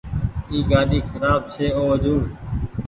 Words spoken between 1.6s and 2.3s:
او وجون۔